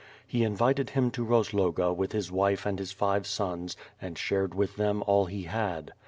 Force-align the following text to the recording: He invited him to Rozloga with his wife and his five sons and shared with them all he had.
He 0.25 0.43
invited 0.43 0.89
him 0.89 1.11
to 1.11 1.23
Rozloga 1.23 1.93
with 1.95 2.11
his 2.11 2.31
wife 2.31 2.65
and 2.65 2.79
his 2.79 2.91
five 2.91 3.27
sons 3.27 3.77
and 4.01 4.17
shared 4.17 4.55
with 4.55 4.75
them 4.77 5.03
all 5.05 5.25
he 5.27 5.43
had. 5.43 5.93